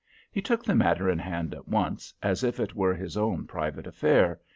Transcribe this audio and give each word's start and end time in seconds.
He 0.31 0.41
took 0.41 0.65
the 0.65 0.73
matter 0.73 1.11
in 1.11 1.19
hand 1.19 1.53
at 1.53 1.67
once, 1.67 2.11
as 2.23 2.43
if 2.43 2.59
it 2.59 2.73
were 2.73 2.95
his 2.95 3.15
own 3.15 3.45
private 3.45 3.85
affair. 3.85 4.39